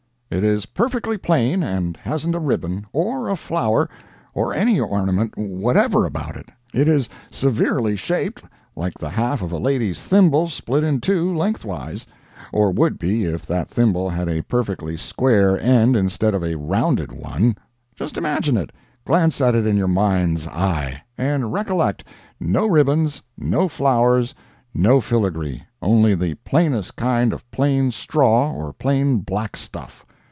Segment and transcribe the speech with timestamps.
[0.33, 3.89] It is perfectly plain and hasn't a ribbon, or a flower,
[4.33, 8.41] or any ornament whatever about it; it is severely shaped
[8.73, 13.67] like the half of a lady's thimble split in two lengthwise—or would be if that
[13.67, 19.67] thimble had a perfectly square end instead of a rounded one—just imagine it—glance at it
[19.67, 22.05] in your mind's eye—and recollect,
[22.39, 24.33] no ribbons, no flowers,
[24.73, 30.05] no filagree—only the plainest kind of plain straw or plain black stuff.